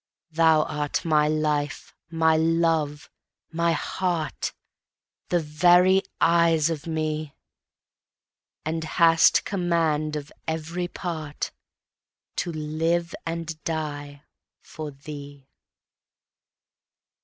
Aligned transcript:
Thou 0.31 0.63
art 0.63 1.05
my 1.05 1.27
life, 1.27 1.93
my 2.09 2.35
love, 2.35 3.07
my 3.51 3.73
heart, 3.73 4.51
The 5.29 5.39
very 5.39 6.01
eyes 6.19 6.71
of 6.71 6.87
me, 6.87 7.35
And 8.65 8.83
hast 8.83 9.45
command 9.45 10.15
of 10.15 10.31
every 10.47 10.87
part, 10.87 11.51
To 12.37 12.51
live 12.51 13.13
and 13.27 13.63
die 13.63 14.23
for 14.63 14.89
thee. 14.89 15.47